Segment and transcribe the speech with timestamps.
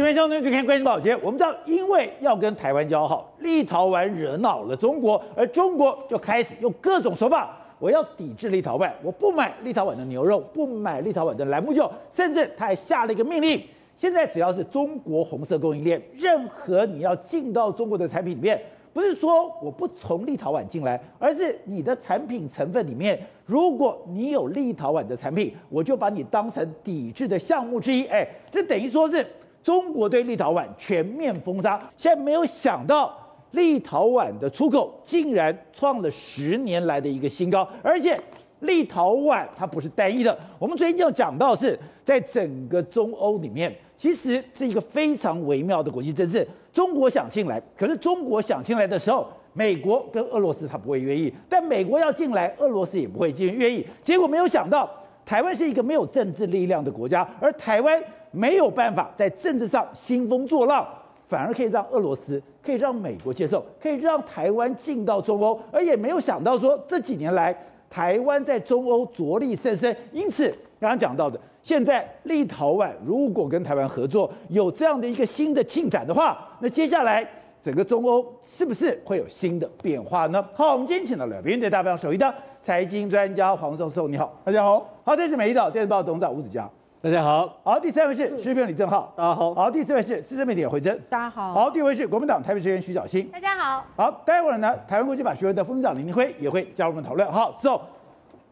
[0.00, 1.14] 这边相当就看关心保洁。
[1.16, 13.62] 我们知道，因为要跟台湾交好，立陶宛惹恼了中国，而中国就开始用各种手法，我要抵制立陶宛，我不买立陶宛的牛肉，不买立陶宛的兰姆酒，甚至他还下了一个命令：
[13.94, 18.58] 现在只要是中国红色供应链，任何你要进到中国的产品里面。
[18.94, 28.06] 不是说我不从立陶宛进来，而是你的产品成分里面，如果你有立陶宛的产品，我就把你当成抵制的项目之一。
[28.06, 29.24] 哎，这等于说是
[29.62, 31.78] 中国对立陶宛全面封杀。
[31.96, 33.16] 现在没有想到，
[33.52, 38.20] 立陶宛的出口竟然创了十年来的一个新高，而且
[38.60, 40.36] 立陶宛它不是单一的。
[40.58, 46.46] 我们昨天就讲到是在整个中欧里面，其实是一个非常微妙的国际政治。
[46.72, 53.84] 中国想进来，可是中国想进来的时候，美国跟俄罗斯他不会愿意，但美国要进来，俄罗斯也不会进愿意。
[54.02, 54.88] 结果没有想到，
[55.26, 60.86] 台湾是一个没有政治力量的国家，而台湾没有办法在政治上兴风作浪，
[61.28, 67.56] 反而可以让俄罗斯、可以让美国接受，可以让台湾进到中欧，而也没有想到说这几年来
[67.88, 69.96] 台湾在中欧着力甚深。
[70.12, 71.38] 因此，刚刚讲到的。
[71.62, 77.28] 现在立陶宛如果跟台湾合作，有这样的一个新的进展的话，那接下来
[77.62, 80.42] 整个中欧是不是会有新的变化呢？
[80.54, 84.88] 好，我们今天请到了编辑大表首席的财经专家黄教授，你好，大家好。
[85.04, 86.66] 好，这是美丽岛电视报董事长吴子嘉，
[87.02, 87.58] 大家好。
[87.62, 89.54] 好，第三位是时评李正浩，大家好。
[89.54, 91.54] 好，第四位是资深媒体惠珍，大家好。
[91.54, 93.82] 好，第五位是国民党台北市议员徐小新，大家好。
[93.96, 97.26] 好，待会儿呢，台湾国际法学会的副秘书长林明辉也会加入我们讨论。
[97.32, 97.80] 好，之后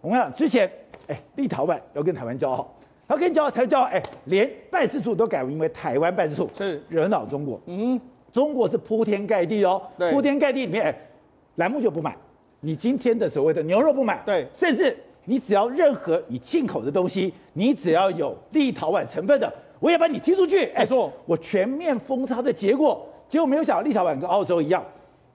[0.00, 0.66] 我们讲之前，
[1.08, 2.74] 哎，立陶宛要跟台湾交好。
[3.06, 7.60] 他跟你讲，台湾交哎，连办事处都改名为台湾办事处，是惹恼中国。
[7.66, 8.00] 嗯，
[8.32, 10.98] 中国是铺天盖地哦，对，铺天盖地里面，哎，
[11.56, 12.16] 栏目就不买，
[12.60, 14.96] 你今天的所谓的牛肉不买，对，甚至
[15.28, 20.64] 你只要任何你进口的东西，你只要有立陶宛成分的，我也把你踢出去。
[20.74, 24.82] 哎，说我全面封杀的结果，结果没有想到立陶宛跟澳洲一样，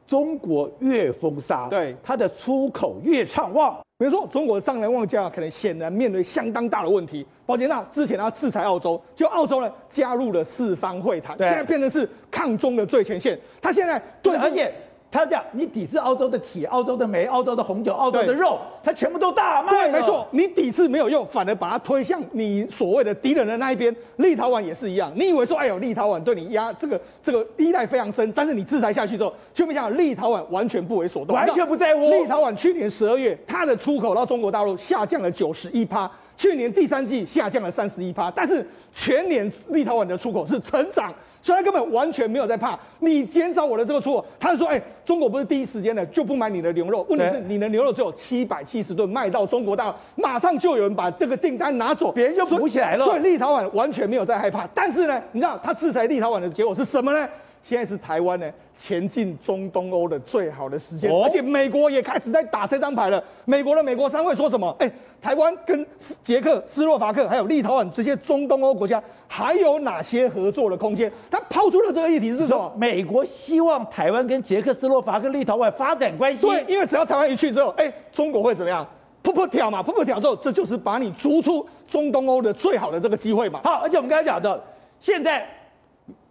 [0.07, 3.79] 中国越封杀，对，它的出口越畅旺。
[3.99, 7.23] 比如说，中国的丈量望价可能显然面对相当大的问题。
[7.45, 13.39] 宝杰，那之前他制裁澳洲，就澳洲呢加入了四方会谈，现在变成是抗中的最前线。
[13.61, 14.73] 他现在对，而且。
[15.13, 19.69] 他讲，你抵制澳洲的铁、澳洲的煤、澳洲的红酒、澳洲的肉，他全部都大卖。
[19.69, 23.95] 对，没错，你抵制没有用，反而把它推向你所谓的敌人的那一边。
[24.15, 32.09] 立陶宛也是一样，你以为说，哎呦，立陶宛对你压这个这个依赖非常深，但是你制裁下去之后，就没想到立陶宛完全不为所动，完全不在乎。
[32.09, 41.13] 立陶宛去年十二月，它的出口到中国大陆下降了九十一趴，去年第三季下降了三十一趴，但是全年立陶宛的出口是成长。
[41.43, 53.03] 所以他根本完全没有在怕你减少我的这个出口，他是说，哎、欸，中国不是第一时间的就不买你的牛肉，问题是你的牛肉只有七百七十吨卖到中国大陆，马上就有人把这个订单拿走，别人就补起来了。
[53.03, 57.27] 所以立陶宛完全没有在害怕，但是呢，你知道他制裁立陶宛的结果是什么呢？
[57.63, 63.23] 现在是台湾呢前进中东欧的最好的时间，而且美国也开始在打这张牌了。
[63.45, 64.75] 美国的美国商会说什么？
[64.79, 64.91] 哎，
[65.21, 65.85] 台湾跟
[66.21, 71.09] 捷克斯洛伐克还有立陶宛这些中东欧国家还有哪些合作的空间？
[71.31, 72.69] 他抛出的这个议题是什么？
[72.75, 76.45] 美国希望台湾跟捷克斯洛伐克、立陶宛发展关系。
[76.45, 78.85] 对，因为只要台湾一去之后，哎，中国会怎么样？
[79.23, 83.61] 噗噗挑嘛，噗噗挑之后，这就是把你逐出中东欧的最好的这个机会嘛。
[83.63, 84.61] 好，而且我们刚才讲的，
[84.99, 85.47] 现在。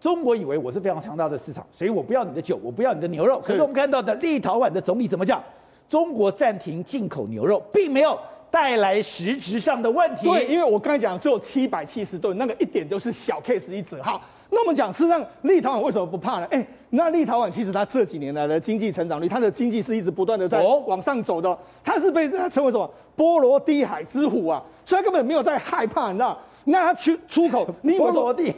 [0.03, 3.41] 中国以为我是非常强大的市场，所以我不要你的酒，我不要你的牛肉。
[3.41, 5.41] 可是我们看到的立陶宛的总理怎么讲？
[5.89, 8.19] 中国暂停进口牛肉，并没有
[8.51, 10.27] 带来实质上的问题。
[10.27, 14.21] 对，因为我刚才讲只有七百七十吨，那个一点都是小 case 一折哈，
[14.51, 16.49] 那我们讲，事实上立陶宛为什么不怕呢？
[16.51, 26.37] 哎，那立陶宛其实它这几年来的经济成长率，它的经济是一直不断的在往上走的，它是被它称为什么波罗的海之虎啊，所以它根本没有在害怕，你知道。
[26.65, 28.55] 那它出出口， 你以为说对，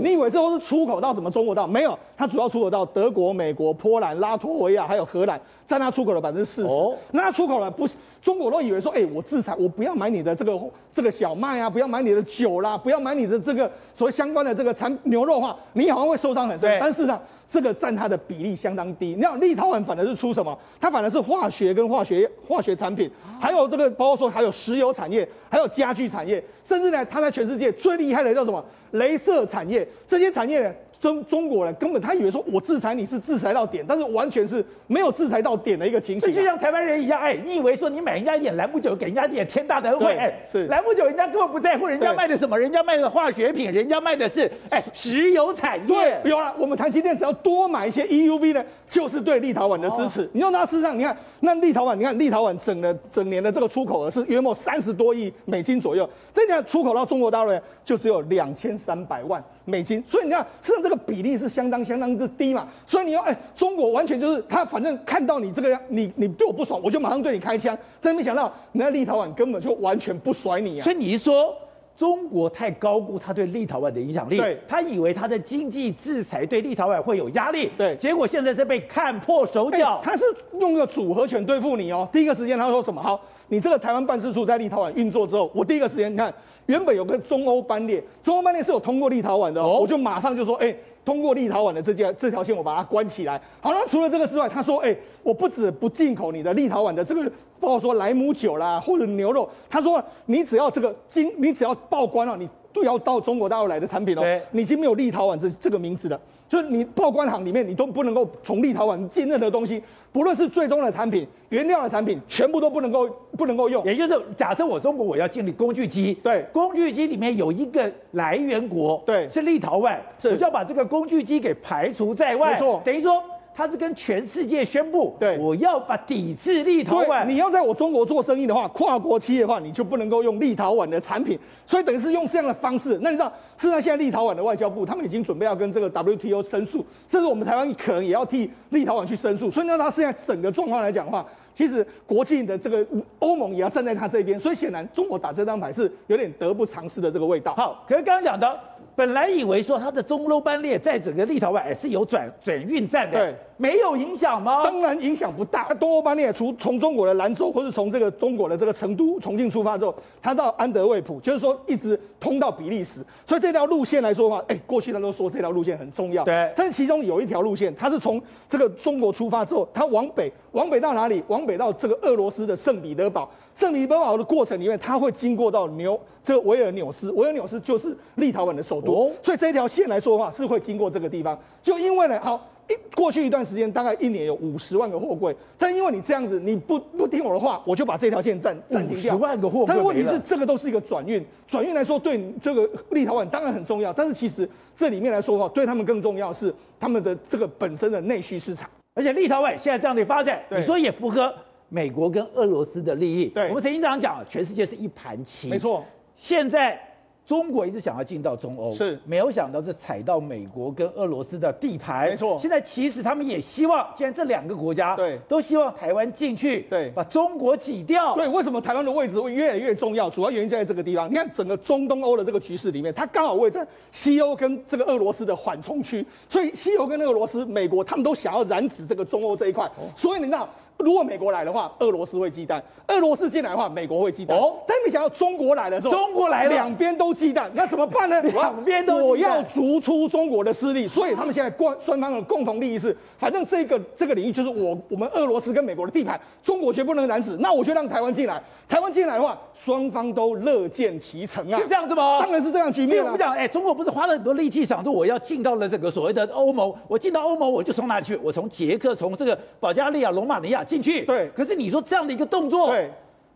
[0.00, 1.66] 你以为这都是出口到什么中国到？
[1.66, 6.68] 没有，它主要出口到德国、美国、波兰、拉脱维亚还有荷兰，占它出口的百分之四十。
[7.12, 10.58] 那它出口了不是中国都以为说，哎、欸，我制裁，我不要买你的这个
[10.94, 16.74] 这个小麦啊，不要买你的酒啦，不要买你的这个所谓相关的这个产牛肉的话，你好像会受伤很深。
[16.80, 19.08] 但事实上，这个占它的比例相当低。
[19.08, 20.58] 你看立陶宛反而是出什么？
[20.80, 26.42] 它反而是化学跟化学化学产品，还有这个包括说还有石油产业，还有家具产业。
[26.64, 28.64] 甚至呢，它在全世界最厉害的叫什么？
[28.94, 30.72] 镭射产业，这些产业呢，
[31.04, 36.32] 中中国人根本他以为说我制裁你是制裁到点，但是完全是没有制裁到点的一个情形、啊。
[36.32, 42.58] 就像台湾人一样，哎，你以为说你买人家一点兰姆酒，给人家一点天大的恩惠，哎，是兰姆酒，人家根本不在乎，人家卖的什么？
[42.58, 46.20] 人家卖的化学品，人家卖的是哎石油产业。
[46.22, 50.22] 对，有了，我们台积电只要多买一些 EUV 呢，就是对立陶宛的支持。
[50.22, 57.52] 哦、你用它事实上，你看那立陶宛，你看立陶宛整的整年的这个出口额是约莫三十多亿美金左右，真的出口到中国大陆
[57.84, 58.74] 就只有两千。
[58.84, 60.02] 三百万美金。
[60.06, 62.68] 所以你看，实际上这个比例是相当相当之低嘛。
[62.86, 67.76] 所以你要哎，中国完全就是他反正看到你这个样，你你对我不爽，我就马上对你开枪。
[68.00, 70.82] 但没想到，那立陶宛根本就完全不甩你啊。
[70.82, 71.54] 所以你是说？
[71.96, 80.00] 中国太高估他对立陶宛的影响力，对，他以为他的经济制裁对立陶宛会有压力，对，结果现在是被看破手脚。
[80.02, 80.24] 他是
[80.58, 82.08] 用个组合拳对付你哦。
[82.12, 83.00] 第一个时间他说什么？
[83.00, 86.34] 好，你这个台湾办事处在立陶宛运作之后，我第一个时间你看，
[86.66, 90.74] 原本有个中欧班列，中欧班列是有通过立陶宛的，哦，我就马上就说，哎，
[91.04, 93.40] 通过立陶宛的这件这条线，我把它关起来。
[93.60, 97.30] 好，那除了这个之外，他说，哎，我不止不进口你的立陶宛的这个。
[97.60, 106.20] 包括说莱姆酒啦，或者牛肉，他说你只要这个经，你只要报关了，你都要到中国大陆来的产品哦，你已经没有立陶宛这这个名字了，
[106.54, 113.84] 就是你报关行里面你都不能够从立陶宛进任何东西，不论是最终的产品、原料的产品，全部都不能够不能够用。
[113.84, 123.20] 也就是假设我中国我要建立工具机，对，工具机里面有一个来源国，对，是立陶宛，我就要把这个工具机给排除在外，没错，等于说。
[123.56, 127.24] 他是跟全世界宣布，对，我要把抵制立陶宛。
[127.24, 131.38] 你要在我中国做生意的话，跨国企业的话，你就不能够用立陶宛的产品。
[131.64, 132.98] 所以等于是用这样的方式。
[133.00, 139.48] 那你知道，事实上现在立陶宛的外交部，他们已经准备要跟这个 WTO 申诉，甚至我们台湾可能也要替立陶宛去申诉。
[139.50, 141.24] 所以呢，他现在整个状况来讲的话，
[141.54, 142.84] 其实国际的这个
[143.20, 144.38] 欧盟也要站在他这边。
[144.40, 147.54] 所以显然，中国打这张牌是有点得不偿失的这个味道。
[147.54, 148.60] 好，可是刚刚讲的。
[148.96, 154.62] 本来以为说它的中欧班列在整个立陶宛也是有转转运站的，对，没有影响吗？
[154.62, 155.66] 当然影响不大。
[155.68, 163.00] 那东欧班列除从中国的兰州或是从这个中国的这个成都、重庆出发之后，它到安德卫普，就是说一直通到比利时。
[163.26, 166.52] 所以这条路线来说的话，哎，过去他都说这条路线很重要，对。
[166.56, 171.22] 但是其中有一条路线，它是从这个中国出发之后，它往北，往北到哪里？
[171.26, 173.28] 往北到这个俄罗斯的圣彼得堡。
[173.54, 181.36] 圣彼得堡的过程里面，它会经过到纽这个维尔纽斯，维尔纽斯就是立陶宛的首都，哦、所以这条线来说的话是会经过这个地方。
[181.60, 189.14] 就因为呢，好一过去一段时间，大概一年有五十万个货柜，但因为你这样子，你不不听我的话，我就把这条线暂暂停掉。
[189.14, 201.34] 五十万个货柜，但是问题是，这个都是一个转运，转运来说对这个立陶宛当然很重要，但是其实这里面来说的话，对他们更重要是他们的这个本身的内需市场，而且立陶宛现在这样的发展，你说也符合。
[201.70, 205.84] 美国跟俄罗斯的利益，对，我们曾经这样讲，全世界是一盘棋，没错。
[206.14, 206.80] 现在
[207.26, 212.38] 中国一直想要进到中欧，是没有想到是踩到美国跟俄罗斯的地盘，没错。
[212.38, 218.14] 现在其实他们也希望，既然这两个国家对都希望台湾进去，对，把中国挤掉。
[218.14, 220.10] 对，为什么台湾的位置会越来越重要？
[220.10, 221.10] 主要原因就在这个地方。
[221.10, 230.48] 你看整个中东欧的这个局势里面，它刚好位在西欧跟这个俄罗斯的缓冲区，所以西欧跟俄罗斯、美国他们都想要染指这个中欧这一块，哦、所以你知道。
[230.78, 234.34] 如果美国来的话，俄罗斯会忌惮；俄罗斯进来的话，美国会忌惮。
[234.34, 238.20] 哦，但你想要中国来了之后，中国来了，两边都忌惮，那怎么办呢？
[238.34, 248.42] 两边都，我要逐出中国的势力，所以他们现在共双方的共同利益是，反正这个这个领域就是我我们俄罗斯跟美国的地盘，中国绝不能染指，那我就让台湾进来。
[248.68, 252.20] 台湾进来的话，双方都乐见其成啊，是这样子吗？
[252.20, 252.90] 当然是这样局面。
[252.90, 258.16] 所以我们讲，哎，中国不是花了很多力气想说我要进到了这个所谓的欧盟，我进到欧盟我就从哪里去？
[258.22, 261.04] 我从捷克，从这个保加利亚、罗马尼亚进去。
[261.04, 261.28] 对。
[261.36, 262.90] 可是你说这样的一个动作，对。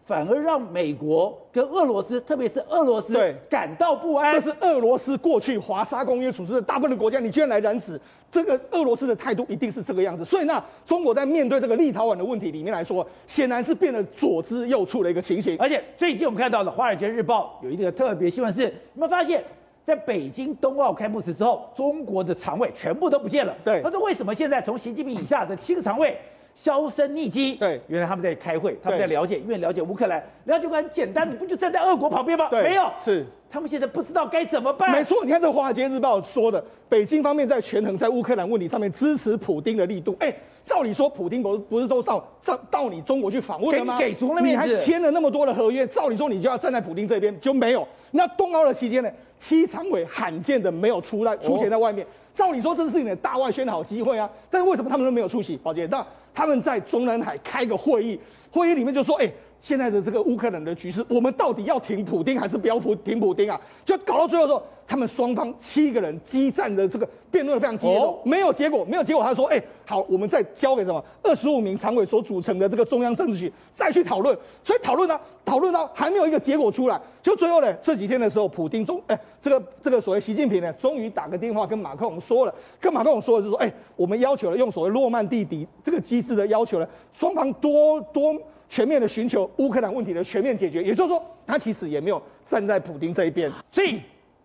[0.08, 4.32] 反而让美国跟俄罗斯，特别是俄罗斯，对感到不安。
[4.32, 8.00] 这是俄罗斯过去华沙公约组织的大部分的国家，你居然来染指，
[8.30, 10.24] 这个俄罗斯的态度一定是这个样子。
[10.24, 15.58] 所以，那中国在面对这个立陶宛的问题里面来说，显然是变得左支右绌的一个情形。
[15.58, 19.44] 而且最近我们看到的《华尔街日报》有一个特别新闻是，你们发现，
[19.84, 23.54] 在北京冬奥开幕式之后，中国的常委全部都不见了。
[23.62, 26.16] 对，那这为什么现在从习近平以下的七个常委？
[26.60, 32.48] 销声匿迹，对，原来他们在开会，他们在了解，因为了解乌克兰，了解很简单，你不就站在俄国旁边吗？
[32.50, 34.90] 对，没有，是他们现在不知道该怎么办。
[34.90, 40.16] 没错，你看这个《华尔街日报》说的，北京方面在权衡在乌克兰问题上面支持普丁的力度。
[40.18, 40.34] 哎，
[40.64, 43.96] 照理说，普丁不是不是都到到到你中国去访问了吗？
[43.96, 47.86] 给，给足了面子，你还签了那么多的合约，照理说你就要站在普丁这边，就没有。
[48.10, 52.04] 那冬奥的期间呢，七常委罕见的没有出来出现在外面。
[52.04, 55.56] 哦照理说，这是你的大外宣的好机会啊，但是为什么他们都没有出席？
[55.56, 56.06] 宝杰，那
[56.38, 58.16] 他们在中南海开个会议，
[58.48, 59.28] 会议里面就说：“哎，
[59.60, 64.62] 现在的这个乌克兰的局势，我们到底要挺普丁还是不要普挺普丁啊？”就搞到最后说。
[64.90, 69.22] 他们双方七个人激战的这个辩论非常激烈，哦，没有结果，没有结果。
[69.22, 74.34] 他说：“哎，好，我们再交给什么二十五名常委所组成的这个中央政治局再去讨论。”
[74.64, 88.34] 所以讨论呢，讨论到还没有一个结果出来，就最后呢，这几天的时候，普丁中哎，这个这个所谓习近平呢，终于打个电话跟马克龙说了，跟马克龙说的就是说：“哎，我们要求了用所谓诺曼底底这个机制的要求呢，双方多多
[88.68, 94.00] 全面的寻求乌克兰问题的全面解决。”也就是说，他其实也没有站在普京这一边，所以。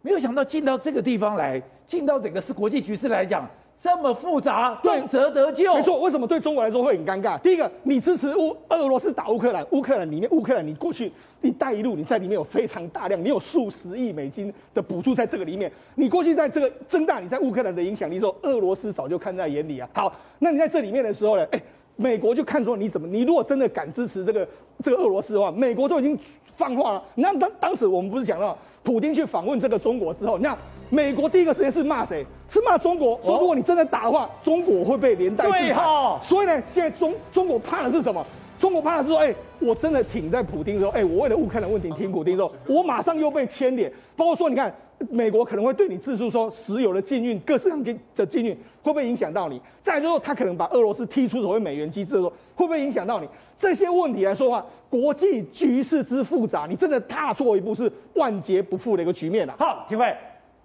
[0.05, 3.49] 没有想到进到这个地方来，进到整个是国际局势来讲。
[3.81, 5.73] 这么复杂，动辄得救。
[5.75, 7.39] 没错，为什么对中国来说会很尴尬？
[7.39, 11.09] 第一个，你支持乌俄罗斯打乌克兰，乌克兰里面，乌克兰你过去
[11.41, 19.89] “一带一路”，你在里面有非常大量，你有数十亿美金的补助在这个里面，你过去在这个增大你在乌克兰的影响力时候，俄罗斯早就看在眼里啊。
[19.93, 21.47] 好，那你在这里面的时候呢？
[21.51, 21.61] 哎，
[21.95, 24.47] 美国就看出你怎么，你如果真的敢支持这个
[24.83, 26.17] 这个俄罗斯的话，美国都已经
[26.55, 27.03] 放话了。
[27.15, 30.57] 那当当时我们不是讲到普京去访问这个中国之后，那。
[30.89, 32.23] 美国第一个时间是骂谁？
[32.47, 35.59] 是骂中国，说如果你真的打的话，中国会被连带制裁。
[35.59, 36.19] 对哈。
[36.21, 38.23] 所以呢，现在中中国怕的是什么？
[38.59, 43.91] 中国怕的是说，哎，我真的挺在普京的时候，哎，我为了乌克兰问题挺普京的时候，我马上又被牵连。
[44.15, 44.71] 包括说，你看，
[45.09, 49.61] 美国可能会对你自述说，石油的禁运，各式各样的禁运，会不会影响到你？
[49.81, 53.27] 再之后，他可能把俄罗斯踢出所谓美元机制的时候，会不会影响到你？
[53.57, 59.55] 这些问题来说的话，国际局势之复杂，你真的踏错一步是万劫不复的一个局面了。
[59.59, 60.15] 好，廷辉。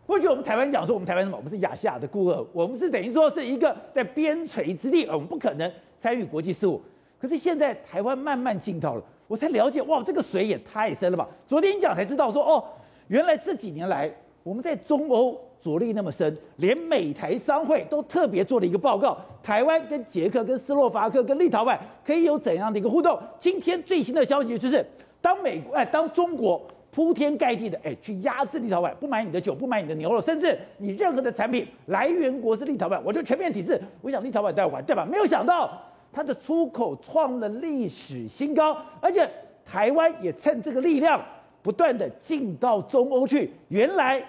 [0.06, 1.36] 过去我们台湾讲说，我们台湾什么？
[1.36, 5.70] 我们是亚细亚的孤儿，我们是等于说是一个在边陲之地，我们不可能
[6.00, 6.80] 参与国际事务。
[7.20, 11.28] 可是现在台湾慢慢进到了，我才了解，哇，这个水也太深了吧！
[11.46, 12.64] 昨天讲才知道说，哦，
[13.08, 14.10] 原来这几年来
[14.42, 23.18] 我们在中欧着力那么深，连美台商会都特别做了一个报告，台湾跟捷克、跟斯洛伐克、跟立陶宛可以有怎样的一个互动？
[23.38, 24.84] 今天最新的消息就是，
[25.20, 26.64] 当美国哎，当中国。
[26.90, 33.80] 铺天盖地的哎，去压制立陶宛，不买你的酒，不买你的牛肉，甚至你任何的产品来源国是立陶宛，我就全面抵制。
[34.00, 35.06] 我想立陶宛在玩，对吧？
[35.08, 35.70] 没有想到
[36.10, 39.28] 它的出口创了历史新高，而且
[39.64, 41.22] 台湾也趁这个力量
[41.68, 43.50] 不断的进到中欧去。
[43.68, 44.24] 原来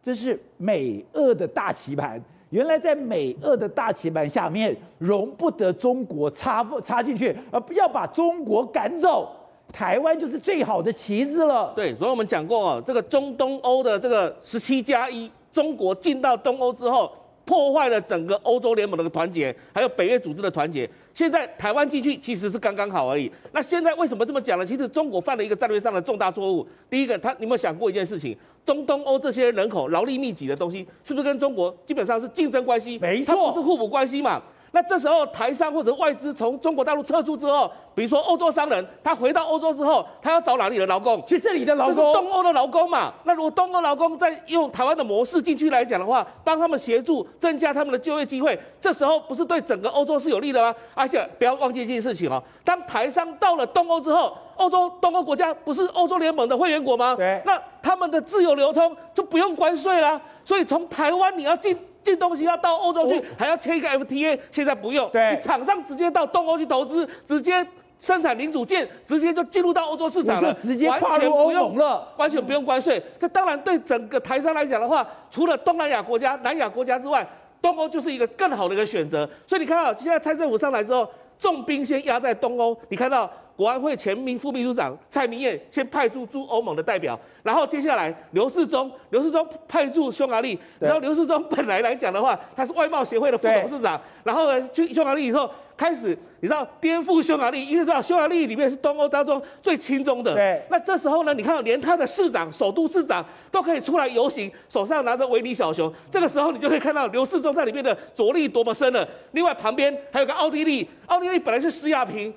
[0.00, 9.28] 这是美俄的大棋盘，原来在美俄的大棋盘下面容不得中国插插进去，而不要把中国赶走。
[9.72, 11.72] 台湾就是最好的棋子了。
[11.74, 17.10] 对，所以我们讲过哦，这个中东欧的这个十七加一，中国进到东欧之后，
[17.44, 20.88] 破坏了整个欧洲联盟的团结，还有北约组织的团结。
[21.18, 23.28] 现在台湾进去其实是刚刚好而已。
[23.50, 24.64] 那现在为什么这么讲呢？
[24.64, 26.64] 其实中国犯了一个战略上的重大错误。
[26.88, 28.38] 第一个，他你有没有想过一件事情？
[28.64, 33.00] 中东欧这些人口劳力密集的东西，是不是跟中国基本上是竞争关系？
[33.00, 34.40] 没错，它不是互补关系嘛。
[34.70, 41.24] 那这时候台商或者外资从中国大陆撤出之后，比如说欧洲商人，他回到欧洲之后，他要找哪里的劳工？
[41.26, 43.12] 去这里的劳工，就是东欧的劳工嘛。
[43.24, 50.74] 那如果东欧劳工在用台湾的模式进去来讲的话，帮他们协助增加他们的就业机会，这时候不是对整个欧洲是有利的吗？
[50.94, 57.14] 而且不要忘记一件事情哦，当台商到了东欧之后，欧洲东欧国家不是欧洲联盟的会员国吗？
[57.16, 57.40] 对。
[57.46, 60.20] 那他们的自由流通就不用关税啦。
[60.44, 61.76] 所以从台湾你要进。
[62.08, 65.08] 进东西要到欧洲去，还要签一个 FTA，现在不用。
[65.10, 67.64] 对，你厂商直接到东欧去投资，直接
[67.98, 73.02] 生产零组件，直接就进入到欧洲市场了，直接跨入欧盟了，完全不用关税。
[73.18, 77.26] 这当然对整个台商来讲的话，除了东南亚国家、南亚国家之外，
[77.60, 79.28] 东欧就是一个更好的一个选择。
[79.46, 81.06] 所以你看到现在蔡政府上来之后，
[81.38, 83.30] 重兵先压在东欧，你看到。
[83.58, 90.56] 国安会前名副秘书长蔡明燕先派驻驻欧盟的代表，然后接下来刘世忠，刘世忠派驻匈牙利。
[90.78, 100.36] 然后刘世忠本来来讲的话，他是外贸协会的副董事长，然后呢去匈牙利以后开始，你知道颠覆匈牙利，因为知道匈牙利里面是东欧当中最亲中的。
[100.36, 100.62] 对。
[100.70, 109.04] 那这时候呢，你看连他的市长、首都市长都可以出来游行，手上拿着维尼小熊，这个时候你就可以看到刘世忠在里面的着力多么深了。
[109.32, 112.32] 另外旁边还有个奥地利，奥地利本来是施亚平。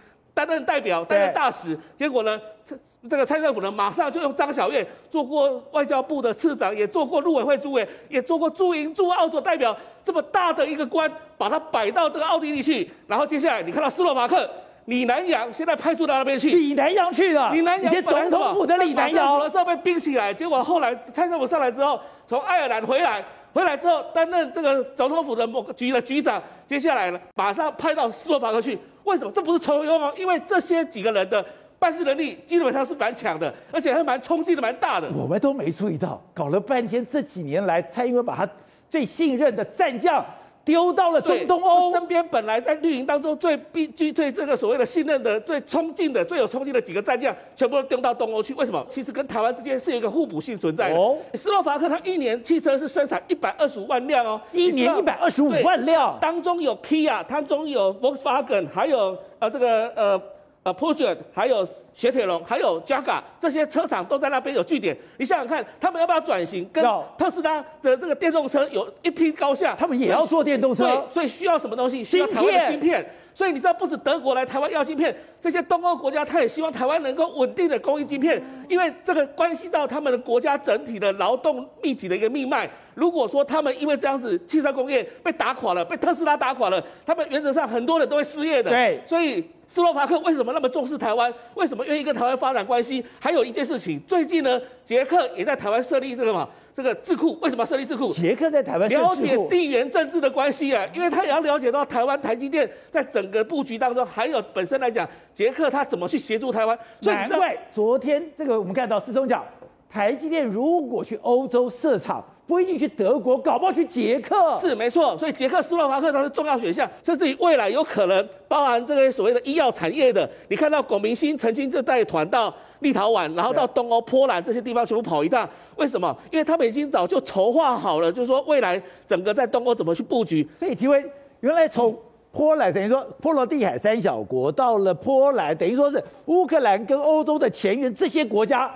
[0.45, 2.77] 担任代表，担任大使，结果呢，这
[3.10, 14.50] 这个蔡政府呢，马上就用张晓月做过外交部的次长，也做过陆委会主委，也做过驻英驻澳洲代表，这么大的一个官，把他摆到这个奥地利去，然后接下来你看到斯洛伐克
[14.86, 28.77] 李南洋现在派驻到那边去，李南洋去了，李南洋总统府的李南洋，的时候被冰起来，结果后来蔡政府上来之后，从爱尔兰回来，回来之后担任这个总统府的某个局的局长，接下来呢，马上派到斯洛伐克去。
[29.03, 30.12] 为什么这不是抽佣吗？
[30.15, 31.43] 因为这些几个人的
[31.79, 35.10] 办事能力基本上是蛮强的，而且还蛮冲劲的蛮大的。
[35.10, 38.48] 我们都没注意到，搞了半天这几年来，蔡英文把他
[38.89, 40.24] 最信任的战将
[40.63, 48.53] 丢到了中东欧身边，本来在绿营当中最必居最这个所谓的信任的、最冲劲的、最有冲劲的几个战将，全部都丢到东欧去。
[48.53, 48.85] 为什么？
[48.87, 50.95] 其实跟台湾之间是有一个互补性存在的。
[50.95, 60.21] 哦，斯洛伐克它一年汽车是生产一百二十五万辆哦，一年一百二十五万辆，当中有 Kia，当中有 Volkswagen，还有呃这个呃。
[60.63, 64.95] 呃，Peugeot 还有雪铁龙，还有 Jaguar 这些车厂都在那边有据点。
[65.17, 66.69] 你想想看，他们要不要转型？
[66.71, 66.83] 跟
[67.17, 69.75] 特斯拉的这个电动车有一拼高下。
[69.79, 72.03] 他们也要做电动车，所以需要什么东西？
[72.03, 73.03] 需要台湾的晶片。
[73.33, 82.69] 所以你知道，不止德国来台湾要晶片，这些东欧国家他也希望台湾能够稳定的供应晶片，因为这个关系到他们的国家整体的劳动密集的一个命脉。
[82.93, 88.69] 如果说他们因为这样子汽车工业被打垮了，被特斯拉打垮了，他们原则上很多人都会失业的。
[88.69, 91.33] 对，所以斯洛伐克为什么那么重视台湾？
[91.55, 93.03] 为什么愿意跟台湾发展关系？
[93.19, 96.47] 还有一件事情，最近呢，捷克也在台湾设立这个嘛。
[96.73, 98.11] 这个智库为什么设立智库？
[98.13, 106.77] 杰克在台湾了解地缘政治的关系啊，因为他也要了解到台湾台积电在整个布局当中，还有本身来讲，捷克他怎么去协助台湾。
[107.01, 109.43] 难怪昨天这个我们看到师兄讲，
[109.89, 114.57] 台积电如果去欧洲设厂，不一定去德国，搞不好去捷克。
[114.60, 120.29] 是没错，所以捷克斯洛伐克它是重要选项，甚至于未来有可能包含这个所谓的医药产业的。
[120.50, 122.53] 你看到龚明鑫曾经就带团到。
[122.81, 126.17] 立陶宛，然后到东欧、波兰这些地方全部跑一趟，为什么？
[126.31, 130.41] 因为他们已经早就筹划好了，就是说未来整个在东欧怎么去布局。
[130.57, 131.00] 所以，体会
[131.41, 131.95] 原来从
[132.31, 138.74] 波兰等于说波罗的海三小国到了波兰，等于说是乌克兰跟欧洲的前沿这些国家，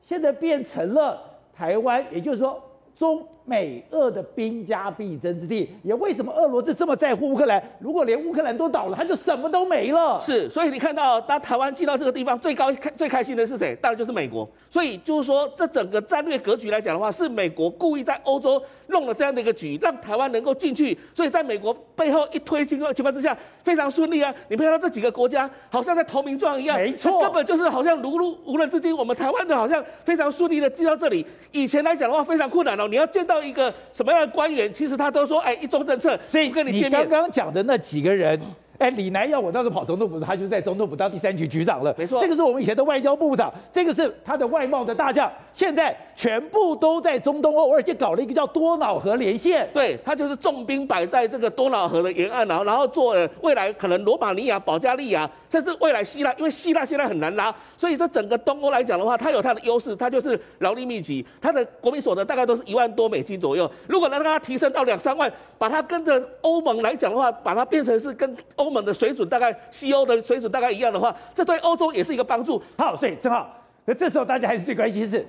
[0.00, 1.20] 现在变成了
[1.52, 2.62] 台湾，也就是说。
[2.96, 7.62] 中美俄的兵家必争之地，也为什么俄罗斯这么在乎乌克兰？
[7.80, 10.20] 如果连乌克兰都倒了，他就什么都没了。
[10.20, 13.76] 是，所以你看到，当台湾进到这个地方，最高开最开心的是谁？
[13.82, 14.48] 当然就是美国。
[14.70, 20.96] 所以就是说，这整个战略格局来讲的话，是美国故意在欧洲弄了这样的一个局，让台湾能够进去。
[21.14, 24.32] 所以在美国背后一推情况情况之下，非常顺利啊！
[24.48, 28.96] 你看到这几个国家，好像在投名状一样，没错，根本就是好像如入无人之境。
[28.96, 31.26] 我们台湾的好像非常顺利的进到这里。
[31.50, 32.86] 以前来讲的话，非常困难哦。
[32.88, 38.40] 你要见到一个什么样的官员，其实他都说，哎，一中政策，所以跟你刚刚讲的那几个人。
[38.78, 41.94] 哎，李南耀，我当时跑总统府，他就在总统府当第三局局长了。
[41.96, 49.68] 没错，这个是我们以前的外交部长，这个是他的外贸的大将，现在全部都在中东欧，而且搞了一个叫多瑙河连线。
[49.72, 63.70] 对，他就是重兵摆在这个多瑙河的沿岸，然后然后做未来可能罗马尼亚、保加利亚，甚至未来希腊，因为希腊现在很难拉，所以这整个东欧来讲的话，它有它的优势，它就是劳力密集，它的国民所得大概都是一万多美金左右。
[63.86, 69.52] 如果能让它提升到两三万，把它跟着欧盟来讲的话，把它变成是跟欧盟的水准大概。
[69.70, 72.62] 西欧的水准大概一样的话，这对欧洲也是一个帮助。
[72.76, 73.48] 好，所以正好，
[73.84, 75.26] 那这时候大家还是最关心是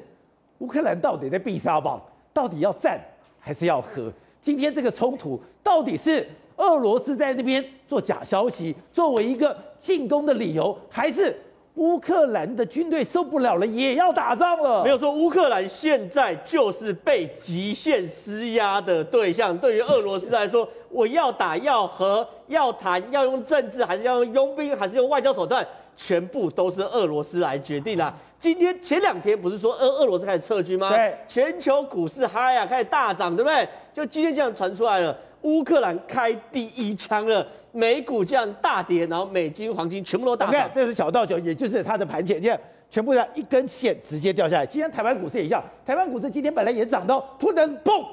[0.59, 2.01] 乌克兰到底在必杀榜，
[2.33, 2.99] 到底要战
[3.39, 4.11] 还是要和？
[4.41, 11.35] 今天这个冲突到底是俄罗斯在那边做假消息，作为一个进攻的理由，还是
[11.75, 14.83] 乌克兰的军队受不了了也要打仗了？
[14.83, 19.57] 没有说乌克兰现在就是被极限施压的对象。
[19.57, 20.67] 对于俄罗斯来说。
[20.93, 28.13] 我要打要和要谈要用政治还是要用佣兵还是用外交手段，全部都是俄罗斯来决定啦。
[28.39, 30.89] 今天前两天不是说俄俄罗斯开始撤军吗？
[30.89, 33.67] 对，全球股市嗨啊，开始大涨，对不对？
[33.91, 40.69] 就今天这样传出来了，乌克兰开第一枪了，美股这样大跌，然后美金、黄金全部都大涨。
[40.73, 44.65] 这是小道球，也就是它的盘前，这样全部这样一根线直接掉下来。
[44.65, 48.03] 今天台湾股市也一样，台湾股市今天本来也涨到，突然砰。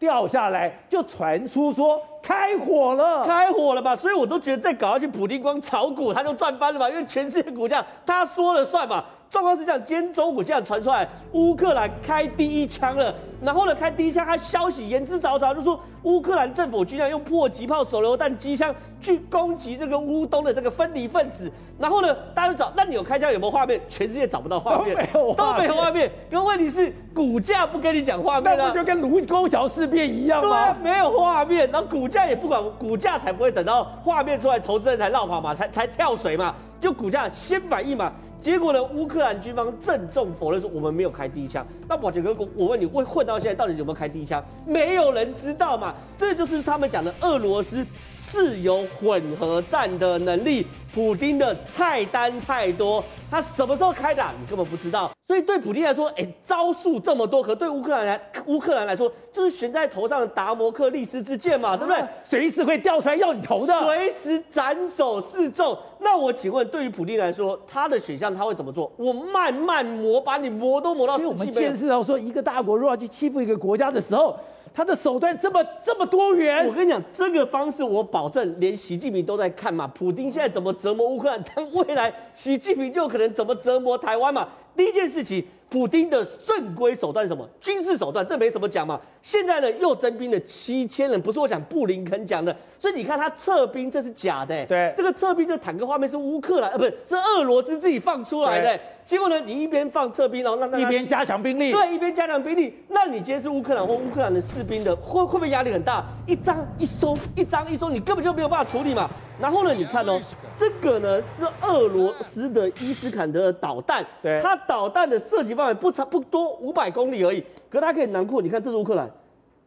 [0.00, 3.94] 掉下来就传出说开火了，开火了吧？
[3.94, 6.88] 所以我都觉得再搞下去，普丁光炒股他就赚翻了吧？
[6.88, 9.04] 因为全世界股价他说了算嘛。
[9.30, 13.14] 状况是这样，今天中午这样传出来，乌克兰开第一枪了。
[13.40, 21.50] 然后呢，开第一枪，他消息言之凿凿，就说乌克兰政府居然用迫击炮、手榴弹、机枪去攻击这个乌东的这个分离分子。
[21.78, 23.80] 然后呢，大家就找，那你有开枪有没有画面？
[23.88, 26.10] 全世界找不到画面，都没有，都没有画面。
[26.28, 30.74] 可问题是，股价不跟你讲画面，那不就跟卢沟桥事变一样吗？
[30.74, 38.12] 对，没有画面，然后股价也不管，股价才不会等到画面出来，投资人才落跑嘛，才才跳水嘛，就股价先反应嘛。
[38.40, 38.82] 结果呢？
[38.82, 41.66] 乌克兰军方郑重否认说我们没有开第一枪。
[41.86, 44.42] 那保杰哥，我问你，会混到现在到底有没有开第一枪？
[44.66, 45.94] 没有人知道嘛。
[46.16, 47.84] 这就是他们讲的俄罗斯
[48.18, 50.66] 是有混合战的能力。
[50.92, 55.10] 普丁的菜单太多，他什么时候开打，你根本不知道。
[55.28, 62.02] 所以对普丁来说，哎，招数这么多，可对乌克兰来乌克兰来说，就是悬在头上的达摩克利斯之剑嘛，对不对？
[62.24, 65.78] 随时会掉出来要你头的，随时斩首示众。
[66.00, 68.90] 那我请问，对于普丁来说，他的选项他会怎么做？
[68.96, 71.22] 我慢慢磨，把你磨都磨到死。
[71.22, 74.36] 所以我们见识到说，一个大国如果要去欺负一个国家的时候。
[74.80, 79.86] 他的手段这么这么多元，我跟你讲，这个方式我保证，连习近平都在看嘛。
[79.88, 84.48] 普京现在怎么折磨乌克兰，但未来习近平就可能怎么折磨台湾嘛。
[84.74, 85.44] 第一件事情。
[85.70, 87.48] 普丁的正规手段是什么？
[87.60, 89.00] 军事手段，这没什么讲嘛。
[89.22, 92.54] 现在呢，又征兵了七千人，不是我讲布林肯讲的。
[92.76, 94.66] 所以你看他撤兵，这是假的、欸。
[94.66, 98.80] 对，这个撤兵的坦克画面是乌克兰，呃，不是，是俄罗斯自己放出来的、欸。
[99.04, 102.74] 结果呢，你一边放撤兵，然后让大家一边加强兵力，对，一边加强兵力。
[102.88, 106.04] 那你今天是乌克兰或乌克兰的士兵的，会会不会压力很大？
[106.26, 109.08] 一张一收，一张一收，你根本就没有办法处理嘛。
[109.40, 110.20] 然后呢，你看哦，
[110.56, 118.42] 这个呢是俄罗斯的伊斯坎德尔导弹，对，它导弹的射击范围不长不多，五百公里而已，可它可以囊括。
[118.42, 119.10] 你看，这是乌克兰。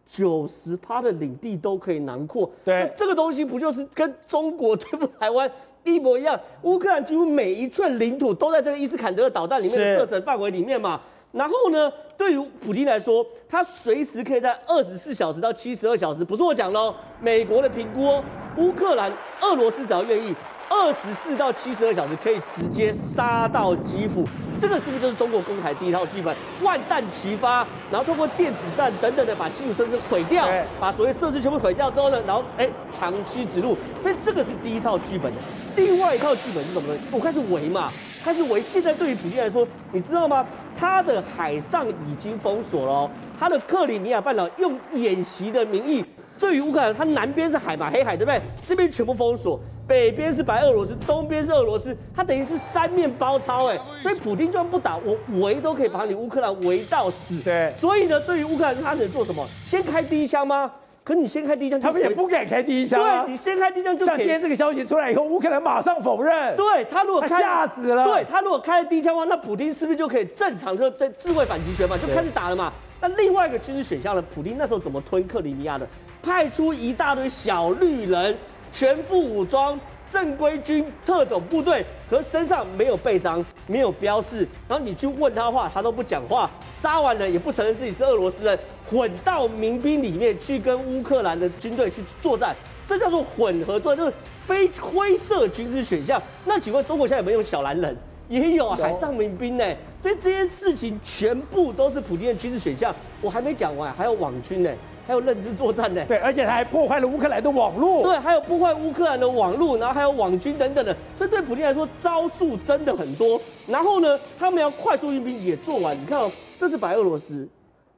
[0.06, 5.50] 九十趴的领地都可以囊括，对，这个东西不就是跟中国对付 台湾
[5.84, 6.40] 一模一样？
[6.64, 11.02] 乌克兰几乎每一寸领土都在这个伊斯坎德尔导弹里面的射程范围里面嘛。
[11.34, 18.24] 然后呢，对于普京来说，他随时可以在二十四小时到七十二小时，不是我讲喽，美国的评估哦，
[18.58, 20.36] 乌克兰、俄罗斯只要愿意，
[20.70, 24.24] 二十四到七十二小时可以直接杀到基辅。
[24.62, 26.34] 这个是不是就是中国攻台第一套剧本？
[26.62, 30.48] 万弹齐发，然后通过电子战等等的把基础设施毁掉，
[30.80, 35.42] 把所谓设施全部毁掉之后呢，然后哎长期植入，所以这个是第一套剧本的。
[35.76, 37.00] 另外一套剧本是什么呢？
[37.12, 37.92] 我开始围嘛，
[38.24, 38.62] 开始围。
[38.62, 40.46] 现在对于普京来说，你知道吗？
[40.78, 46.04] 他的海上已经封锁了哦，他的克里米亚半岛用演习的名义，
[46.40, 48.42] 对于乌克兰，它南边是海嘛，黑海对不对？
[48.68, 49.60] 这边全部封锁。
[49.86, 57.38] 北边是白俄罗斯，东边是俄罗斯，它等于是三面包抄哎，所以普京就算不打，我围都可以把你乌克兰围到死。
[57.42, 59.46] 对，所以呢，对于乌克兰，他能做什么？
[59.62, 60.72] 先开第一枪吗？
[61.04, 63.24] 可你先开第一枪，他们也不敢开第一枪啊。
[63.24, 64.06] 对，你先开第一枪就。
[64.06, 66.56] 像今天这个消息出来以后，乌克兰马上否认。
[66.56, 68.06] 对他如果开，吓死了。
[68.06, 71.98] 对他如果开了第一枪的话，那普京是不是就可以正常就在自卫反击权嘛？
[71.98, 72.72] 就开始打了嘛？
[73.02, 74.24] 那另外一个军事选项呢？
[74.34, 75.86] 普京那时候怎么推克里米亚的？
[76.22, 78.38] 派出一大堆小绿人，
[78.72, 79.78] 全副武装。
[80.14, 86.50] 正规军特种部队，可身上没有背章，没有标示，然后你去问他话，他都不讲话。
[86.84, 92.56] 杀完了也不承认自己是俄罗斯人，混到民兵里面去跟乌克兰的军队去作战，
[92.88, 96.22] 这叫做混合作战，就是非灰色军事选项。
[96.46, 97.98] 那请问中国现在有没有小蓝人？
[98.30, 99.66] 也有，海上民兵呢。
[100.02, 102.94] 所以这些事情全部都是普京的军事选项。
[103.20, 104.70] 我还没讲完，还有网军呢。
[105.06, 113.40] 还有认知作战呢，对，而且他还破坏了乌克兰的网络，对，还有破坏乌克兰的网络，然后还有网军等等的，所以对普京来说招数真的很多。
[113.68, 116.00] 然后呢，他们要快速运兵也做完。
[116.00, 117.48] 你看哦，这是白俄罗斯，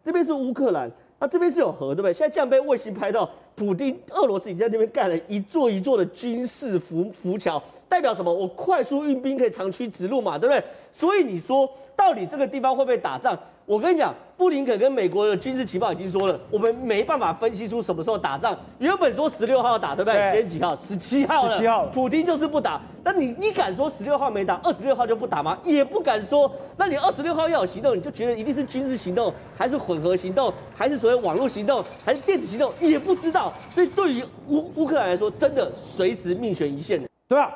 [0.04, 2.14] 这边是乌克兰，那这边是有河，对不对？
[2.14, 8.34] 现在这样被卫星拍到，普京俄罗斯已经在那边盖了一座一座的军事浮浮桥，代表什么？
[8.34, 10.64] 我快速运兵可以长驱直入嘛，对不对？
[10.92, 13.38] 所以你说到底这个地方会不会打仗？
[13.66, 18.58] 我跟你讲，布林肯跟美国的军事情报已经说了，我们没办法分析出什么时候打仗。
[18.80, 20.20] 原本说十六号打，对不对？
[20.30, 20.76] 今天几号？
[20.76, 21.54] 十七号了。
[21.54, 22.82] 十七号，普丁就是不打。
[23.04, 25.58] 那你你敢说十六号没打，二十六号就不打吗？
[25.64, 26.52] 也不敢说。
[26.76, 32.74] 那你二十六号要有行动，你就觉得一定是军事行动，还是混合行动，还是所谓网络行动，还是电子行动？
[32.82, 33.54] 也不知道。
[33.74, 37.50] 所以对于乌乌克兰来说，真的随时命悬一线的，对啊？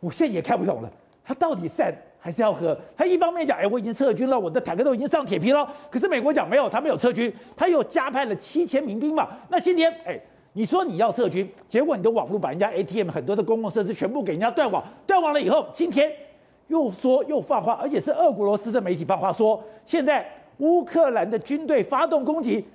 [0.00, 0.90] 我现在也看不懂了，
[1.24, 1.94] 他到底在？
[2.26, 5.72] 还是要喝他一方面讲，哎，我已经撤军了，我的坦克都已经上铁皮了。
[5.88, 9.28] 可是美国讲没有，他没有撤军，他又加派了七千民兵嘛。
[9.48, 10.20] 那今天，哎，
[10.54, 16.12] 你说你要撤军，结果你的网络把人家 ATM 很多的公共设施全部给人家断网，断网了以后，今天
[16.66, 22.66] 又说又放话，而且是俄罗斯的媒体放话说，现在乌克兰的军队发动攻击，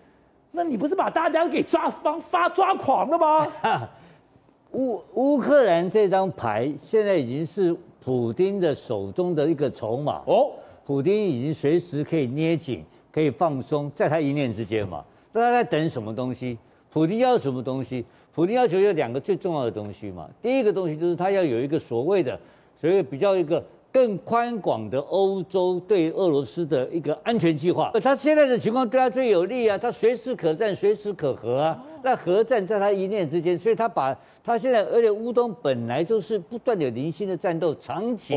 [0.52, 3.46] 那你不是把大家给抓方发抓狂了吗？
[4.72, 7.76] 乌乌克兰这张牌现在已经是。
[8.04, 10.52] 普丁的手中的一个筹码哦，
[10.86, 15.06] 普丁已经随时可以捏紧，可以放松，在他一念之间嘛。
[15.32, 16.58] 那他在等什么东西？
[16.92, 18.04] 普丁要什么东西？
[18.34, 20.30] 普丁要求有两个最重要的东西嘛。
[20.42, 22.40] 第一个东西就是他要有一个所谓的，
[22.80, 27.92] 所谓比较一个更宽广的欧洲对俄罗斯的一个安全计划。
[28.02, 31.84] 他现在的情况对他最有利啊，他随时可战，随时可和啊。
[32.04, 38.36] 那核战在他一念之间，所以他把他现在，而且乌东本来就是不断有零星的战斗，长期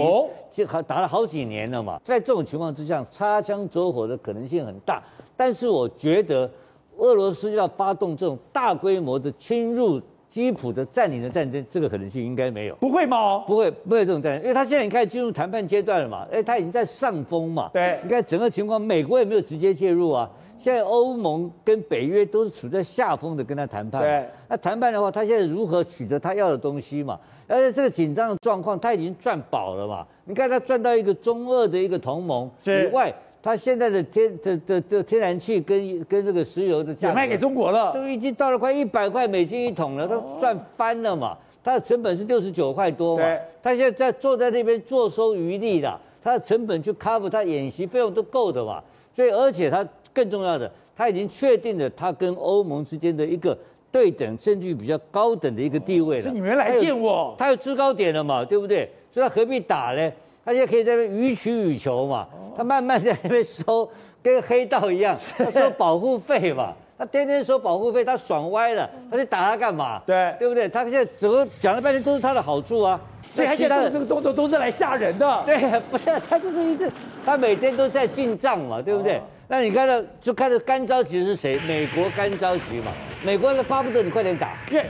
[0.50, 1.98] 就还打了好几年了嘛。
[2.04, 5.02] 在这种情况之下，擦枪走火的可能性很大。
[5.36, 6.50] 但是我觉得，
[6.98, 10.00] 俄罗斯要发动这种大规模的侵入
[10.34, 12.74] 基辅的占领的战争，这个可能性应该没有。
[12.80, 13.38] 不会吗？
[13.46, 16.26] 不会，不会这种战争，因为他现在已经开始进入谈判阶段了嘛。
[16.32, 17.70] 哎，他已经在上风嘛。
[17.72, 20.28] 对，你看整个情况，美国也没有直接介入啊。
[20.58, 27.16] 现在欧盟跟北约都是处在下风的跟他谈判，对，那谈判的话，他现在如何取得他要的东西嘛？
[27.46, 30.04] 而且这个紧张的状况，他已经赚饱了嘛？
[30.24, 41.36] 你看他赚到一个中俄的一个同盟以外，他现在的天的的的天然气跟跟这个石油的价格卖给中国了，都已经到了快一百块美金一桶了，都赚翻了嘛？
[41.62, 43.24] 他的成本是六十九块多嘛？
[43.62, 48.82] 他现在在坐在那边坐收渔利的，他的成本去 cover 他演习费用都够的嘛？
[49.14, 49.86] 所以而且他。
[50.14, 53.58] 更重要的，他已经确定了他跟欧盟之间的一个
[53.90, 56.22] 对等，甚至于比较高等的一个地位了。
[56.22, 58.88] 是你们来见我，他有制高点了嘛，对不对？
[59.10, 60.12] 所以他何必打呢？
[60.44, 62.26] 他现在可以在那边予取予求嘛，
[62.56, 63.88] 他慢慢在那边收，
[64.22, 70.02] 跟黑道一样，他收保护费嘛，他天天收保护费，他爽歪了，他去打他干嘛？
[70.06, 70.68] 对，对不对？
[70.68, 73.00] 他现在整个讲了半天都是他的好处啊，
[73.34, 75.42] 所以他现在这个动作都是来吓人的。
[75.46, 76.92] 对，不是他就是一直，
[77.24, 79.16] 他每天都在进账嘛，对不对？
[79.16, 81.58] 哦、那你看到就看到干着急是谁？
[81.66, 82.92] 美国干着急嘛，
[83.24, 84.84] 美国的巴不得你快点打，因为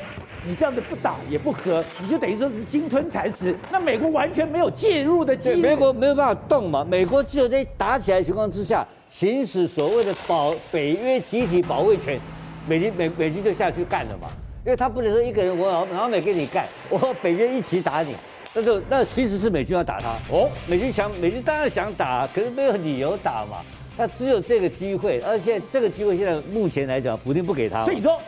[0.46, 3.57] 你这样子不打也不和，你就等于说是鲸吞蚕食。
[3.72, 6.85] 那美国完全没有介入的机会，美国没有办法动嘛。
[6.87, 12.20] 美国只有在打起来的情况之下，行使所谓的保北约集体保卫权，
[12.68, 14.28] 美军美美军就下去干了嘛。
[14.66, 18.14] 因为他不能说一个人我老老美跟你干，我和北约一起打你，
[18.52, 20.50] 那就那其实是美军要打他哦。
[20.66, 23.62] 美军想美军当然想打，可是没有理由打嘛。
[23.96, 27.83] 那只有这个机会，而且这个机会现在目前来讲，普丁不给他。
[27.83, 28.20] 所以说。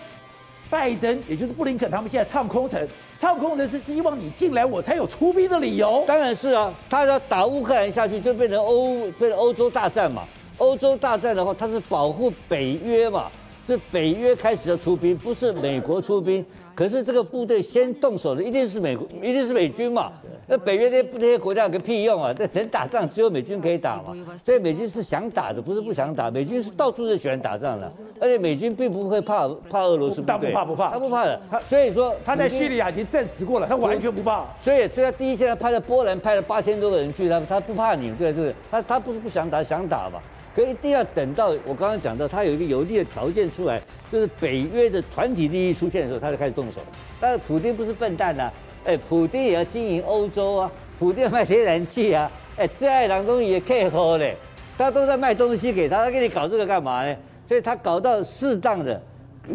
[0.69, 2.87] 拜登，也就是布林肯，他们现在唱空城，
[3.21, 6.05] 唱空城是希望你进来，我才有出兵的理由。
[6.07, 10.25] 当然是啊，他要打乌克兰下去，就变成欧变成欧洲大战嘛。
[10.59, 13.31] 欧洲大战的话，他是保护北约嘛，
[13.67, 16.45] 是北约开始要出兵，不是美国出兵。
[16.77, 20.13] 可是这个部队先动手的一定是美国，一定是美军嘛。
[20.47, 22.33] 那北约那些那些国家有个屁用啊！
[22.33, 24.15] 这能打仗只有美军可以打嘛。
[24.45, 26.31] 所以美军是想打的，不是不想打。
[26.31, 31.41] 美军是到处都喜欢打仗的，而且美军并不会怕怕俄罗斯，他不怕不怕，他不怕的。
[31.67, 34.45] 所以说他在叙利亚已经证实过了，他完全不怕。
[34.61, 38.55] 所以所以他第一现在派了波兰派了八千多个人去，他他不怕你，对不对？
[38.71, 40.21] 他他不是不想打，想打嘛。
[40.57, 43.79] 可一定要等到我刚刚讲到，他有一个有利的条件出来，
[44.11, 46.81] 就是北约的团体利益出现的时候，他就开始动手。
[47.21, 48.53] 但是普丁不是笨蛋呐、啊，
[48.87, 54.35] 哎，普丁也要经营欧洲啊，普丁要卖天然气啊，哎，最爱的东西也可以喝嘞，
[54.79, 57.15] 他都在卖东西给他，他给你搞这个干嘛呢？
[57.47, 58.99] 所以他搞到适当的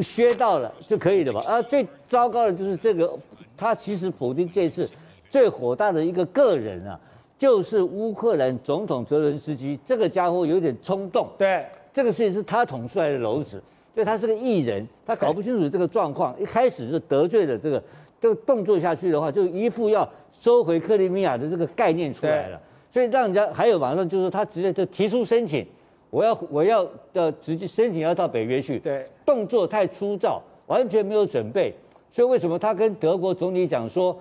[0.03, 1.41] 削到了就可以的吧？
[1.47, 3.11] 啊，最糟糕的就是这个，
[3.57, 4.87] 他其实普丁这次
[5.31, 6.99] 最火大的一个个人啊。
[7.41, 13.59] 就是乌克兰总统泽伦斯基这个家伙有点冲动，对，这个事情是他捅出来的篓子，
[13.95, 17.83] 所以他是个艺人，他搞不清楚这个状况，一开始就得罪了这个
[18.21, 25.65] 这个动作下去的话，就一副要收回克里米亚的这个概念出来了，所以让人家还有马上就是他直接就提出申请，
[26.11, 31.73] 我要我要要直接申请要到北约去，对，动作太粗糙，完全没有准备，
[32.07, 34.15] 所以为什么他跟德国总理讲说，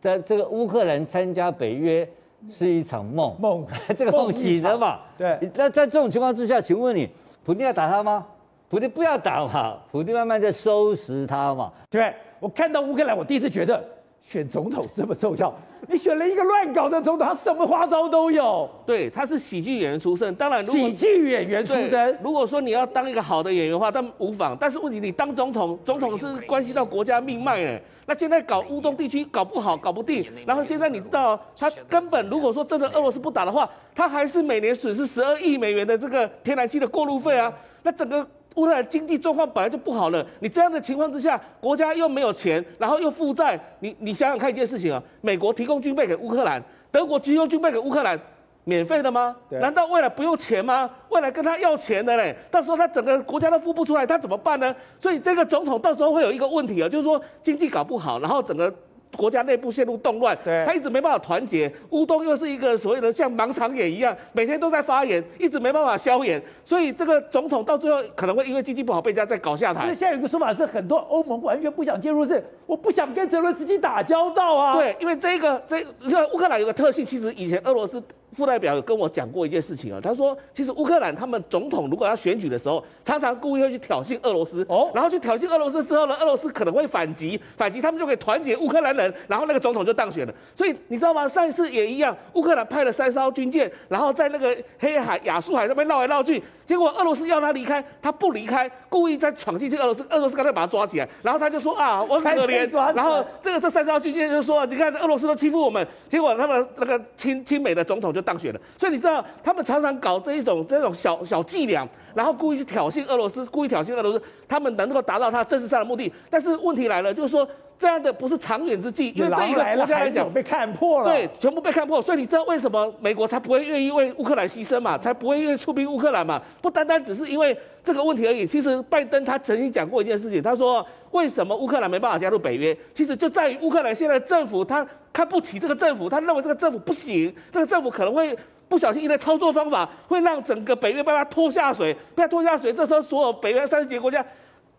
[0.00, 2.08] 在这个乌克兰参加北约。
[2.50, 5.00] 是一场梦，梦， 这个梦醒了嘛？
[5.16, 5.38] 对。
[5.54, 7.08] 那在这种情况之下，请问你，
[7.44, 8.26] 普京要打他吗？
[8.68, 11.70] 普京不要打嘛，普京慢慢在收拾他嘛。
[11.90, 13.82] 对，我看到乌克兰，我第一次觉得
[14.22, 15.54] 选总统这么重要。
[15.88, 18.70] 你选了一个乱搞的总统，他什么花招都有。
[18.86, 22.18] 对，他是喜剧演员出身，当然如果喜剧演员出身。
[22.22, 24.56] 如果说你要当一个好的演员的话，但无妨。
[24.58, 27.82] 但是问题，你当总统，总统是关系到国家命脉哎。
[28.06, 30.24] 那现在搞乌东地区搞不好，搞不定。
[30.46, 37.52] 然后现在你知道，他根本如果说真的俄罗斯不打的话，他还是每年损失十二亿美元的这个天然气的过路费啊。
[37.82, 38.26] 那整个。
[38.56, 48.18] 乌克兰经济状况本来就不好了，你这样的情况之下，国家又没有钱，然后又负债，你你想想看一件事情啊，美国提供军备给乌克兰，德国提供军备给乌克兰，
[48.64, 49.34] 免费的吗？
[49.50, 50.90] 难道未来不用钱吗？
[51.08, 54.74] 未来跟他要钱的嘞，到时候他整个国家都付不出来，他怎么办呢？
[54.98, 58.72] 所以这个总统到时候会有一个问题啊，就是说经济搞不好，然后整个。
[59.16, 61.70] 国家内部陷入动乱，对，他一直没办法团结。
[61.90, 66.42] 乌东又是一个所谓的像盲肠炎一样，每天都在发炎，一直没办法消炎。
[66.64, 69.86] 所以这个总统到最后可能会因为经济不好被人家再搞下台。
[69.88, 74.74] 现在有一个说法是，很多欧盟完全不想介入，是我不想跟泽伦斯基打交道啊。
[74.74, 78.02] 对，因为这个这你看乌克兰有个特性，其实以前俄罗斯。
[78.34, 90.32] 副代表有跟我讲过一件事情啊，他说，其实乌克兰他们总统如果要选举的时候，常常故意会去挑衅俄罗斯，哦，然后去挑衅俄罗斯之后呢，俄罗斯可能会反击，反击他们就可以团结乌克兰人，然后那个总统就当选了。
[90.54, 91.28] 所以你知道吗？
[91.28, 109.02] 上一次也一样，乌克兰派了三艘军舰，然后在那个黑海、亚速海那边绕来绕去，结果俄罗斯要他离开，他不离开，故意再闯进去俄罗斯，俄罗斯刚才把他抓起来，然后他就说啊，我很可怜，然后这个这三艘军舰就说，你看俄罗斯都欺负我们，结果他们那个亲亲美的总统就当选的，所以你。
[109.02, 116.12] 知道他们常常搞这一种这种小小伎俩，然后故意去挑衅俄罗斯，故意挑衅俄罗斯，他们能够达到他政治上的目的。
[116.30, 117.44] 但是问题来了，就是说
[117.82, 122.00] 这样的不是长远之计，因为对一个国家来讲被看破了，对，全部被看破。
[122.00, 124.96] 所以你知道为什么美国才不会愿意为乌克兰牺牲嘛？
[124.96, 126.40] 才不会愿意出兵乌克兰嘛？
[126.62, 128.46] 不单单只是因为这个问题而已。
[128.46, 132.76] 其实拜登他曾经讲过一件事情，他说为什么乌克兰没办法加入北约？
[132.94, 138.38] 其实就在于乌克兰现在政府他看不起这个政府，他认为这个政府不行，这个政府可能会。
[138.68, 142.72] 不小心，因为操作方法会让整个北约被他拖下水，被他拖下水。
[142.72, 144.24] 这时候，所有北约三十几个国家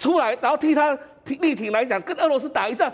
[0.03, 0.97] 出来，然后替他
[1.39, 2.91] 力挺来讲，跟俄罗斯打一仗。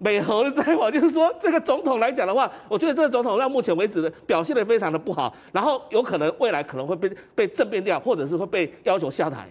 [0.00, 9.48] 美俄的在网，就是说这个总统来讲的话，我觉得这个总统到目前为止的表现的非常的不好，然后有可能未来可能会被被政变掉，或者是会被要求下台。